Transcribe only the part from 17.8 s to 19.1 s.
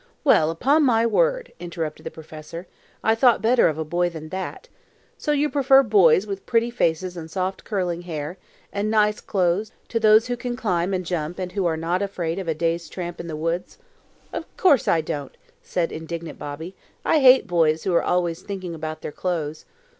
who are always thinking about